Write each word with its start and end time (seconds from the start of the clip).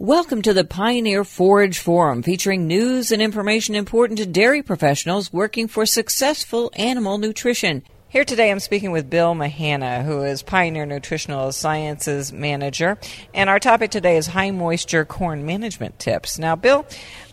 Welcome 0.00 0.40
to 0.42 0.54
the 0.54 0.64
Pioneer 0.64 1.24
Forage 1.24 1.78
Forum 1.78 2.22
featuring 2.22 2.66
news 2.66 3.12
and 3.12 3.20
information 3.20 3.74
important 3.74 4.18
to 4.18 4.24
dairy 4.24 4.62
professionals 4.62 5.30
working 5.30 5.68
for 5.68 5.84
successful 5.84 6.72
animal 6.74 7.18
nutrition. 7.18 7.82
Here 8.08 8.24
today, 8.24 8.50
I'm 8.50 8.60
speaking 8.60 8.92
with 8.92 9.10
Bill 9.10 9.34
Mahanna, 9.34 10.02
who 10.02 10.22
is 10.22 10.42
Pioneer 10.42 10.86
Nutritional 10.86 11.52
Sciences 11.52 12.32
Manager, 12.32 12.96
and 13.34 13.50
our 13.50 13.58
topic 13.58 13.90
today 13.90 14.16
is 14.16 14.28
high 14.28 14.52
moisture 14.52 15.04
corn 15.04 15.44
management 15.44 15.98
tips. 15.98 16.38
Now, 16.38 16.56
Bill, 16.56 16.86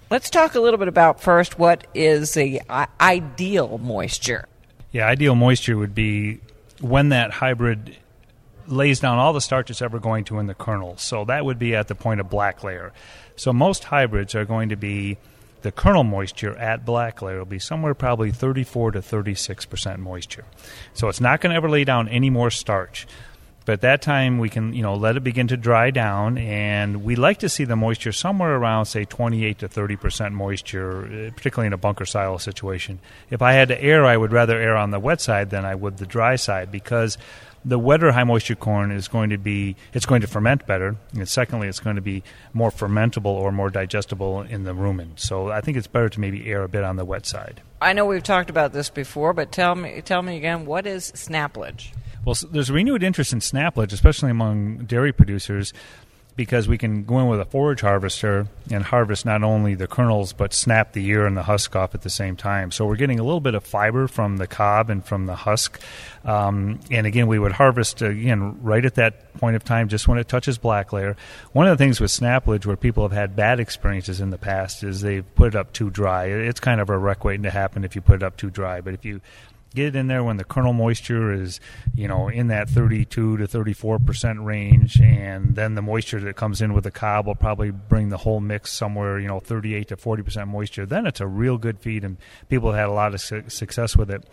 let's 0.10 0.30
talk 0.30 0.56
a 0.56 0.60
little 0.60 0.78
bit 0.78 0.90
about 0.90 1.22
first 1.22 1.58
what 1.58 1.88
is 1.94 2.34
the 2.34 2.62
ideal 3.00 3.78
moisture. 3.78 4.46
Yeah, 4.92 5.08
ideal 5.08 5.36
moisture 5.36 5.78
would 5.78 5.96
be 5.96 6.42
when 6.82 7.08
that 7.10 7.32
hybrid 7.32 7.96
lays 8.68 9.00
down 9.00 9.18
all 9.18 9.34
the 9.34 9.42
starch 9.42 9.70
it's 9.70 9.82
ever 9.82 10.00
going 10.00 10.26
to 10.26 10.40
in 10.40 10.48
the 10.48 10.54
kernel. 10.54 10.98
So 10.98 11.26
that 11.26 11.46
would 11.46 11.60
be 11.60 11.76
at 11.76 11.88
the 11.88 11.96
point 11.96 12.20
of 12.20 12.30
black 12.30 12.64
layer. 12.64 12.94
So 13.36 13.54
most 13.54 13.86
hybrids 13.86 14.36
are 14.36 14.46
going 14.46 14.70
to 14.70 14.76
be 14.76 15.18
the 15.62 15.72
kernel 15.72 16.04
moisture 16.04 16.56
at 16.56 16.86
black 16.86 17.22
layer 17.22 17.40
will 17.40 17.46
be 17.46 17.60
somewhere 17.60 17.94
probably 17.94 18.32
34 18.32 18.92
to 18.92 19.02
36 19.02 19.66
percent 19.66 20.00
moisture. 20.00 20.46
So 20.94 21.08
it's 21.08 21.22
not 21.22 21.42
going 21.42 21.52
to 21.52 21.56
ever 21.56 21.70
lay 21.70 21.84
down 21.84 22.08
any 22.10 22.30
more 22.30 22.52
starch. 22.52 23.08
But 23.68 23.74
at 23.74 23.82
that 23.82 24.02
time, 24.02 24.38
we 24.38 24.48
can 24.48 24.72
you 24.72 24.82
know 24.82 24.96
let 24.96 25.18
it 25.18 25.26
begin 25.26 25.50
to 25.50 25.58
dry 25.58 25.92
down, 25.92 26.38
and 26.38 27.04
we 27.04 27.18
like 27.18 27.40
to 27.40 27.50
see 27.50 27.66
the 27.66 27.76
moisture 27.76 28.14
somewhere 28.14 28.56
around 28.56 28.86
say 28.86 29.04
28 29.04 29.60
to 29.60 29.68
30 29.68 29.96
percent 29.98 30.34
moisture, 30.34 31.02
uh, 31.02 31.32
particularly 31.36 31.68
in 31.68 31.74
a 31.74 31.78
bunker 31.78 32.06
silo 32.06 32.38
situation. 32.38 33.00
If 33.30 33.42
I 33.42 33.52
had 33.52 33.68
to 33.68 33.84
err, 33.84 34.06
I 34.06 34.16
would 34.16 34.32
rather 34.32 34.58
err 34.58 34.78
on 34.78 34.92
the 34.92 35.02
wet 35.02 35.20
side 35.20 35.50
than 35.50 35.66
I 35.66 35.76
would 35.76 35.98
the 35.98 36.06
dry 36.06 36.38
side 36.38 36.72
because 36.72 37.18
the 37.66 37.78
wetter 37.78 38.14
high 38.14 38.24
moisture 38.24 38.56
corn 38.56 38.90
is 38.90 39.10
going 39.10 39.32
to 39.32 39.38
be 39.38 39.76
it's 39.92 40.06
going 40.06 40.22
to 40.22 40.28
ferment 40.28 40.66
better 40.66 40.96
and 41.12 41.28
secondly 41.28 41.68
it's 41.68 41.82
going 41.82 41.98
to 41.98 42.02
be 42.02 42.24
more 42.54 42.72
fermentable 42.72 43.26
or 43.26 43.52
more 43.52 43.70
digestible 43.70 44.44
in 44.44 44.64
the 44.64 44.74
rumen. 44.74 45.20
So 45.20 45.50
i 45.52 45.60
think 45.60 45.76
it's 45.76 45.88
better 45.88 46.08
to 46.08 46.20
maybe 46.22 46.50
err 46.50 46.64
a 46.64 46.70
bit 46.70 46.86
on 46.86 46.96
the 46.96 47.04
wet 47.04 47.26
side. 47.26 47.62
I 47.82 47.92
know 47.92 48.06
we've 48.06 48.24
talked 48.24 48.50
about 48.50 48.72
this 48.72 48.90
before 48.90 49.34
but 49.34 49.52
tell 49.52 49.76
me 49.76 50.00
tell 50.04 50.22
me 50.22 50.38
again 50.38 50.66
what 50.66 50.88
is 50.88 51.12
snaplage 51.12 51.92
well, 52.28 52.36
there's 52.52 52.70
renewed 52.70 53.04
interest 53.04 53.32
in 53.32 53.40
snaplage, 53.40 53.94
especially 53.94 54.32
among 54.32 54.80
dairy 54.80 55.14
producers, 55.14 55.72
because 56.36 56.68
we 56.68 56.78
can 56.78 57.06
go 57.06 57.22
in 57.22 57.28
with 57.30 57.40
a 57.40 57.46
forage 57.46 57.80
harvester 57.80 58.48
and 58.70 58.84
harvest 58.84 59.26
not 59.26 59.44
only 59.44 59.76
the 59.76 59.88
kernels 59.88 60.34
but 60.34 60.54
snap 60.54 60.92
the 60.92 61.06
ear 61.06 61.26
and 61.26 61.38
the 61.38 61.44
husk 61.44 61.74
off 61.78 61.96
at 61.96 62.02
the 62.02 62.10
same 62.10 62.36
time. 62.36 62.70
So 62.70 62.86
we're 62.86 62.98
getting 62.98 63.18
a 63.18 63.24
little 63.24 63.40
bit 63.40 63.56
of 63.56 63.64
fiber 63.64 64.10
from 64.10 64.36
the 64.36 64.46
cob 64.46 64.90
and 64.90 65.06
from 65.06 65.26
the 65.26 65.36
husk. 65.36 65.80
Um, 66.26 66.82
and 66.92 67.08
again, 67.08 67.28
we 67.28 67.40
would 67.40 67.54
harvest 67.54 68.02
again 68.02 68.62
right 68.62 68.84
at 68.84 68.96
that 68.96 69.34
point 69.36 69.56
of 69.56 69.64
time, 69.64 69.88
just 69.88 70.10
when 70.10 70.18
it 70.18 70.28
touches 70.28 70.58
black 70.58 70.92
layer. 70.92 71.16
One 71.54 71.66
of 71.66 71.78
the 71.78 71.82
things 71.82 72.02
with 72.02 72.12
snaplage 72.12 72.66
where 72.66 72.76
people 72.76 73.04
have 73.04 73.14
had 73.14 73.38
bad 73.38 73.62
experiences 73.62 74.20
in 74.20 74.32
the 74.32 74.38
past 74.38 74.84
is 74.84 75.00
they've 75.00 75.24
put 75.36 75.48
it 75.48 75.56
up 75.56 75.72
too 75.72 75.90
dry. 75.90 76.26
It's 76.26 76.60
kind 76.60 76.82
of 76.82 76.90
a 76.90 76.98
wreck 76.98 77.24
waiting 77.24 77.44
to 77.44 77.52
happen 77.52 77.86
if 77.86 77.96
you 77.96 78.02
put 78.02 78.18
it 78.18 78.24
up 78.24 78.36
too 78.36 78.50
dry. 78.50 78.82
But 78.82 78.96
if 78.96 79.06
you 79.06 79.22
get 79.74 79.88
it 79.88 79.96
in 79.96 80.08
there 80.08 80.24
when 80.24 80.38
the 80.38 80.44
kernel 80.44 80.74
moisture 80.74 81.32
is 81.32 81.60
you 81.96 82.08
know 82.08 82.28
in 82.28 82.48
that 82.48 82.70
32 82.70 83.38
to 83.38 83.48
34 83.48 84.00
percent 84.00 84.40
range 84.42 85.00
and 85.00 85.56
then 85.56 85.76
the 85.76 85.82
moisture 85.82 86.20
that 86.20 86.36
comes 86.36 86.62
in 86.62 86.74
with 86.74 86.84
the 86.84 86.92
cob 86.92 87.28
will 87.28 87.36
probably 87.36 87.72
bring 87.72 88.10
the 88.10 88.18
whole 88.18 88.40
mix 88.40 88.72
somewhere 88.72 89.20
you 89.20 89.28
know 89.28 89.40
38 89.40 89.90
to 89.90 89.98
40 89.98 90.24
percent 90.24 90.48
moisture 90.48 90.86
then 90.86 91.06
it's 91.06 91.22
a 91.22 91.28
real 91.28 91.58
good 91.58 91.80
feed 91.80 92.04
and 92.04 92.18
people 92.50 92.72
have 92.72 92.80
had 92.80 92.90
a 92.90 92.94
lot 92.94 93.14
of 93.14 93.22
su- 93.22 93.44
success 93.50 93.96
with 93.96 94.10
it 94.10 94.24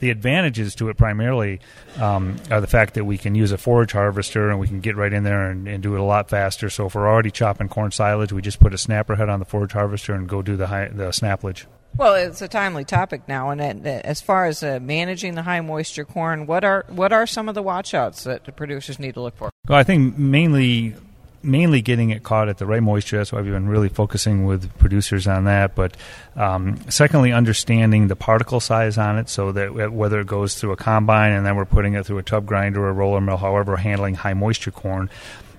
the 0.00 0.10
advantages 0.10 0.74
to 0.76 0.88
it 0.88 0.96
primarily 0.96 1.60
um, 1.98 2.36
are 2.50 2.60
the 2.60 2.66
fact 2.66 2.94
that 2.94 3.04
we 3.04 3.18
can 3.18 3.34
use 3.34 3.52
a 3.52 3.58
forage 3.58 3.92
harvester 3.92 4.50
and 4.50 4.60
we 4.60 4.68
can 4.68 4.80
get 4.80 4.96
right 4.96 5.12
in 5.12 5.24
there 5.24 5.50
and, 5.50 5.66
and, 5.66 5.82
do 5.82 5.94
it 5.94 6.00
a 6.00 6.04
lot 6.04 6.28
faster. 6.28 6.70
So 6.70 6.86
if 6.86 6.94
we're 6.94 7.08
already 7.08 7.30
chopping 7.30 7.68
corn 7.68 7.90
silage, 7.90 8.32
we 8.32 8.42
just 8.42 8.60
put 8.60 8.74
a 8.74 8.78
snapper 8.78 9.16
head 9.16 9.28
on 9.28 9.38
the 9.38 9.44
forage 9.44 9.72
harvester 9.72 10.14
and 10.14 10.28
go 10.28 10.42
do 10.42 10.56
the 10.56 10.68
high, 10.68 10.88
the 10.88 11.08
snaplage. 11.08 11.66
Well, 11.98 12.14
it's 12.14 12.40
a 12.42 12.46
timely 12.46 12.84
topic 12.84 13.22
now, 13.26 13.50
and 13.50 13.84
as 13.84 14.20
far 14.20 14.46
as 14.46 14.62
uh, 14.62 14.78
managing 14.80 15.34
the 15.34 15.42
high 15.42 15.60
moisture 15.60 16.04
corn, 16.04 16.46
what 16.46 16.62
are 16.62 16.84
what 16.88 17.12
are 17.12 17.26
some 17.26 17.48
of 17.48 17.56
the 17.56 17.62
watchouts 17.62 18.22
that 18.22 18.44
the 18.44 18.52
producers 18.52 19.00
need 19.00 19.14
to 19.14 19.20
look 19.20 19.36
for? 19.36 19.50
Well, 19.68 19.78
I 19.78 19.82
think 19.82 20.16
mainly 20.16 20.94
mainly 21.42 21.82
getting 21.82 22.10
it 22.10 22.22
caught 22.22 22.48
at 22.48 22.58
the 22.58 22.66
right 22.66 22.82
moisture. 22.82 23.16
That's 23.16 23.32
why 23.32 23.40
we've 23.40 23.52
been 23.52 23.68
really 23.68 23.88
focusing 23.88 24.44
with 24.44 24.76
producers 24.78 25.26
on 25.26 25.44
that. 25.44 25.74
But 25.74 25.96
um, 26.36 26.78
secondly, 26.88 27.32
understanding 27.32 28.06
the 28.06 28.16
particle 28.16 28.60
size 28.60 28.96
on 28.96 29.18
it, 29.18 29.28
so 29.28 29.50
that 29.50 29.92
whether 29.92 30.20
it 30.20 30.28
goes 30.28 30.54
through 30.54 30.72
a 30.72 30.76
combine 30.76 31.32
and 31.32 31.44
then 31.44 31.56
we're 31.56 31.64
putting 31.64 31.94
it 31.94 32.06
through 32.06 32.18
a 32.18 32.22
tub 32.22 32.46
grinder 32.46 32.84
or 32.84 32.90
a 32.90 32.92
roller 32.92 33.20
mill, 33.20 33.38
however, 33.38 33.76
handling 33.76 34.14
high 34.14 34.34
moisture 34.34 34.70
corn, 34.70 35.10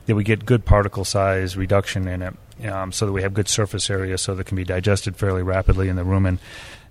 that 0.10 0.16
we 0.16 0.24
get 0.24 0.44
good 0.44 0.66
particle 0.66 1.06
size 1.06 1.56
reduction 1.56 2.08
in 2.08 2.24
it 2.24 2.68
um, 2.68 2.92
so 2.92 3.06
that 3.06 3.12
we 3.12 3.22
have 3.22 3.32
good 3.32 3.48
surface 3.48 3.92
area 3.92 4.18
so 4.18 4.34
that 4.34 4.42
it 4.42 4.48
can 4.48 4.56
be 4.56 4.64
digested 4.64 5.16
fairly 5.16 5.44
rapidly 5.44 5.88
in 5.88 5.96
the 5.96 6.02
rumen. 6.02 6.40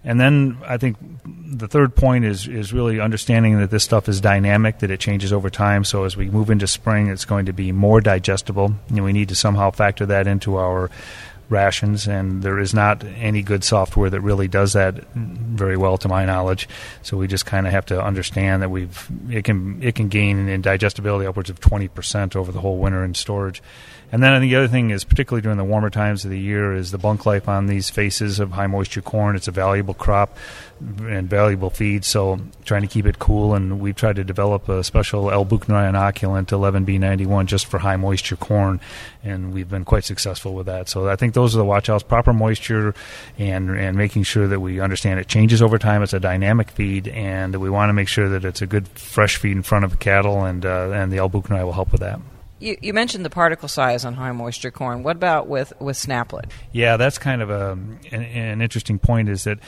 And 0.05 0.21
then 0.21 0.56
I 0.65 0.77
think 0.77 0.97
the 1.27 1.67
third 1.67 1.97
point 1.97 2.25
is 2.25 2.47
is 2.47 2.73
really 2.73 3.01
understanding 3.01 3.59
that 3.59 3.73
this 3.73 3.83
stuff 3.83 4.09
is 4.09 4.21
dynamic, 4.21 4.79
that 4.79 4.93
it 4.93 5.01
changes 5.01 5.33
over 5.33 5.51
time. 5.51 5.83
So 5.83 6.05
as 6.05 6.17
we 6.17 6.31
move 6.31 6.49
into 6.49 6.69
spring, 6.69 7.09
it's 7.09 7.25
going 7.25 7.47
to 7.47 7.53
be 7.53 7.73
more 7.73 8.01
digestible, 8.01 8.75
and 8.89 9.03
we 9.03 9.12
need 9.12 9.31
to 9.31 9.35
somehow 9.35 9.73
factor 9.73 10.06
that 10.06 10.29
into 10.29 10.56
our 10.56 10.89
rations. 11.49 12.06
And 12.06 12.45
there 12.45 12.61
is 12.61 12.73
not 12.73 13.03
any 13.03 13.43
good 13.43 13.65
software 13.65 14.11
that 14.11 14.21
really 14.21 14.47
does 14.47 14.75
that 14.75 14.95
very 15.59 15.77
well, 15.77 15.99
to 15.99 16.09
my 16.09 16.25
knowledge. 16.25 16.69
So 17.03 17.17
we 17.17 17.27
just 17.27 17.47
kind 17.47 17.67
of 17.67 17.73
have 17.73 17.87
to 17.87 18.03
understand 18.03 18.63
that 18.63 18.71
we've 18.71 19.09
it 19.31 19.45
can 19.45 19.83
it 19.83 19.95
can 19.95 20.09
gain 20.09 20.49
in 20.49 20.63
digestibility 20.63 21.27
upwards 21.27 21.51
of 21.51 21.61
twenty 21.61 21.89
percent 21.89 22.37
over 22.37 22.53
the 22.53 22.61
whole 22.61 22.79
winter 22.79 23.05
in 23.05 23.15
storage. 23.15 23.63
And 24.11 24.23
then 24.23 24.41
the 24.41 24.57
other 24.57 24.69
thing 24.69 24.89
is, 24.89 25.05
particularly 25.05 25.43
during 25.43 25.59
the 25.59 25.65
warmer 25.65 25.91
times 25.91 26.25
of 26.25 26.31
the 26.31 26.39
year, 26.39 26.75
is 26.75 26.93
the 26.93 26.99
bunk 26.99 27.27
life 27.27 27.47
on 27.47 27.67
these 27.67 27.91
faces 27.91 28.41
of 28.41 28.53
high 28.53 28.67
moisture 28.67 29.03
corn. 29.03 29.37
It's 29.37 29.49
a 29.49 29.53
valuable 29.53 29.93
crop 29.93 30.39
and 30.81 31.29
valuable 31.29 31.69
feed, 31.69 32.07
so 32.07 32.41
trying 32.65 32.83
to 32.83 32.89
keep 32.89 33.05
it 33.05 33.19
cool. 33.19 33.55
And 33.55 33.81
we've 33.81 33.97
tried 33.97 34.17
to 34.17 34.25
develop 34.25 34.67
a 34.71 34.83
special 34.83 35.31
L-buchneri 35.31 35.93
inoculant 35.93 36.47
11B91 36.47 37.47
just 37.47 37.67
for 37.67 37.79
high 37.79 37.97
moisture 37.97 38.37
corn, 38.37 38.81
and 39.23 39.53
we've 39.53 39.69
been 39.69 39.85
quite 39.85 40.05
successful 40.05 40.55
with 40.55 40.67
that. 40.67 40.89
So 40.89 41.09
I 41.09 41.17
think 41.17 41.35
those 41.35 41.55
are 41.55 41.59
the 41.59 41.65
watchouts: 41.65 42.07
proper 42.07 42.33
moisture, 42.33 42.95
and 43.37 43.71
and 43.71 43.95
making 43.95 44.23
sure 44.23 44.49
that 44.49 44.61
we 44.61 44.81
understand 44.81 45.21
it 45.21 45.29
changes 45.29 45.48
over 45.63 45.79
time. 45.79 46.03
It's 46.03 46.13
a 46.13 46.21
dynamic 46.21 46.71
feed, 46.71 47.09
and 47.09 47.55
we 47.57 47.71
want 47.71 47.89
to 47.89 47.93
make 47.93 48.09
sure 48.09 48.29
that 48.31 48.45
it's 48.45 48.63
a 48.63 48.67
good 48.67 48.89
fresh 48.89 49.37
feed 49.37 49.53
in 49.53 49.63
front 49.63 49.85
of 49.85 49.91
the 49.93 49.97
cattle, 49.97 50.45
and 50.45 50.65
uh, 50.65 50.91
and 50.91 51.13
the 51.13 51.19
L-buchneri 51.19 51.65
will 51.65 51.73
help 51.73 51.93
with 51.93 52.01
that. 52.01 52.21
You, 52.61 52.77
you, 52.81 52.93
mentioned 52.93 53.25
the 53.25 53.31
particle 53.31 53.69
size 53.69 54.05
on 54.05 54.15
high 54.15 54.33
moisture 54.33 54.73
corn. 54.73 55.05
What 55.05 55.15
about 55.15 55.47
with, 55.47 55.73
with 55.81 55.97
snaplage? 55.97 56.51
Yeah, 56.73 56.97
that's 56.97 57.17
kind 57.17 57.41
of 57.41 57.51
a, 57.51 57.73
an, 57.73 58.23
an 58.23 58.61
interesting 58.61 58.99
point. 58.99 59.29
Is 59.29 59.45
that 59.45 59.61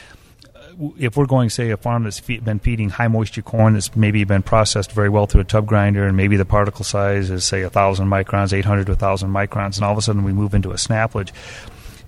uh, 0.56 0.88
if 0.98 1.16
we're 1.16 1.26
going, 1.26 1.50
say, 1.50 1.70
a 1.70 1.76
farm 1.76 2.02
that's 2.02 2.20
been 2.20 2.58
feeding 2.58 2.90
high 2.90 3.06
moisture 3.06 3.42
corn 3.42 3.74
that's 3.74 3.94
maybe 3.94 4.24
been 4.24 4.42
processed 4.42 4.90
very 4.90 5.08
well 5.08 5.26
through 5.26 5.42
a 5.42 5.44
tub 5.44 5.66
grinder, 5.66 6.04
and 6.04 6.16
maybe 6.16 6.36
the 6.36 6.44
particle 6.44 6.84
size 6.84 7.30
is 7.30 7.44
say 7.44 7.68
thousand 7.68 8.08
microns, 8.08 8.52
eight 8.52 8.64
hundred 8.64 8.86
to 8.86 8.96
thousand 8.96 9.30
microns, 9.30 9.76
and 9.76 9.84
all 9.84 9.92
of 9.92 9.98
a 9.98 10.02
sudden 10.02 10.24
we 10.24 10.32
move 10.32 10.52
into 10.52 10.72
a 10.72 10.76
snaplage 10.76 11.30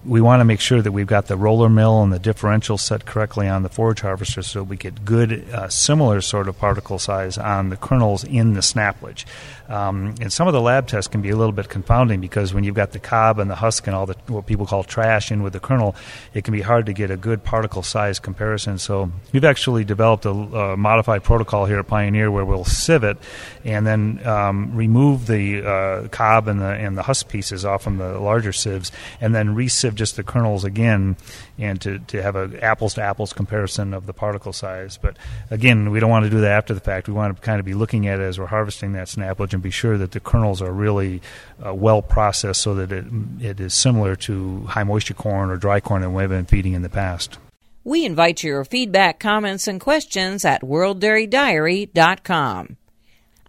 we 0.05 0.21
want 0.21 0.41
to 0.41 0.45
make 0.45 0.61
sure 0.61 0.83
that 0.83 0.93
we've 0.93 1.07
got 1.07 1.27
the 1.27 1.37
roller 1.37 1.69
mill 1.69 2.03
and 2.03 2.13
the 2.13 2.19
differential 2.19 2.77
set 2.77 3.07
correctly 3.07 3.49
on 3.49 3.63
the 3.63 3.69
forage 3.69 4.01
harvester 4.01 4.43
so 4.43 4.63
we 4.63 4.77
get 4.77 5.05
good, 5.05 5.49
uh, 5.51 5.69
similar 5.69 6.21
sort 6.21 6.49
of 6.49 6.59
particle 6.59 6.99
size 6.99 7.39
on 7.39 7.69
the 7.69 7.77
kernels 7.77 8.25
in 8.25 8.55
the 8.55 8.61
snaplage. 8.61 9.25
Um, 9.69 10.15
and 10.21 10.33
some 10.33 10.49
of 10.49 10.53
the 10.53 10.61
lab 10.61 10.87
tests 10.87 11.09
can 11.09 11.23
be 11.23 11.31
a 11.31 11.37
little 11.37 11.53
bit 11.53 11.69
confounding 11.69 12.21
because 12.21 12.53
when 12.53 12.65
you've 12.65 12.75
got 12.75 12.93
the 12.93 12.99
cob 12.99 13.39
and 13.39 13.51
the 13.51 13.55
husk 13.55 13.87
and 13.87 13.97
all 13.97 14.07
the 14.07 14.17
what 14.27 14.45
people 14.45 14.67
call 14.67 14.85
trash 14.85 15.31
in 15.31 15.43
with 15.43 15.53
the 15.53 15.61
kernel, 15.61 15.95
it 16.35 16.45
can 16.45 16.53
be 16.53 16.61
hard 16.61 16.87
to 16.87 16.93
get 16.93 17.11
a 17.11 17.17
good 17.17 17.43
particle 17.43 17.83
size 17.83 18.19
comparison. 18.19 18.77
So 18.79 19.11
we've 19.33 19.45
actually 19.45 19.85
developed 19.85 20.27
a, 20.27 20.31
a 20.31 20.77
modified 20.77 21.23
protocol 21.23 21.65
here 21.65 21.79
at 21.79 21.87
Pioneer 21.87 22.31
where 22.31 22.45
we'll 22.45 22.65
sieve 22.65 23.05
it 23.05 23.17
and 23.65 23.87
then 23.87 24.27
um, 24.27 24.75
remove 24.77 25.27
the 25.27 25.67
uh, 25.67 26.09
cob 26.09 26.49
and 26.49 26.61
the 26.61 26.67
and 26.67 26.99
the 26.99 27.03
husk 27.03 27.29
pieces 27.29 27.65
off 27.65 27.83
from 27.83 27.99
the 27.99 28.19
larger 28.19 28.53
sieves 28.53 28.93
and 29.21 29.35
then 29.35 29.55
re-sieve 29.55 29.92
just 29.93 30.17
the 30.17 30.23
kernels 30.23 30.65
again 30.65 31.17
and 31.59 31.81
to, 31.81 31.99
to 32.01 32.23
have 32.23 32.37
a 32.37 32.63
apples 32.63 32.95
to 32.95 33.03
apples 33.03 33.33
comparison 33.33 33.95
of 33.95 34.07
the 34.07 34.13
particle 34.13 34.53
size. 34.53 34.99
But 35.01 35.17
again, 35.51 35.91
we 35.91 36.01
don't 36.01 36.11
want 36.11 36.25
to 36.25 36.31
do 36.31 36.41
that 36.41 36.53
after 36.53 36.75
the 36.75 36.81
fact. 36.81 37.09
We 37.09 37.15
want 37.15 37.37
to 37.37 37.43
kind 37.43 37.61
of 37.61 37.67
be 37.67 37.75
looking 37.75 38.07
at 38.07 38.21
it 38.21 38.23
as 38.23 38.39
we're 38.39 38.47
harvesting 38.47 38.93
that 38.93 39.09
snaplage 39.09 39.53
and 39.53 39.63
be 39.63 39.71
sure 39.71 39.99
that 39.99 40.13
the 40.13 40.21
kernels 40.21 40.63
are 40.63 40.73
really 40.73 41.21
uh, 41.65 41.75
well 41.75 42.03
processed 42.03 42.63
so 42.63 42.75
that 42.75 42.93
it, 42.93 43.05
it 43.41 43.61
is 43.61 43.75
similar 43.75 44.17
to 44.17 44.65
high 44.67 44.85
moisture 44.85 45.15
corn 45.15 45.51
or 45.51 45.57
dry 45.57 45.81
corn 45.81 46.03
that 46.03 46.11
we've 46.11 46.29
been 46.29 46.47
feeding 46.47 46.75
in 46.75 46.83
the 46.83 46.89
past. 46.89 47.39
We 47.85 48.05
invite 48.05 48.45
your 48.45 48.65
feedback, 48.65 49.19
comments, 49.19 49.67
and 49.67 49.81
questions 49.81 50.45
at 50.45 50.63
worlddairydiary.com. 50.63 52.77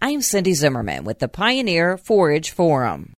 I'm 0.00 0.22
Cindy 0.22 0.54
Zimmerman 0.54 1.04
with 1.04 1.20
the 1.20 1.28
Pioneer 1.28 1.96
Forage 1.96 2.50
Forum. 2.50 3.12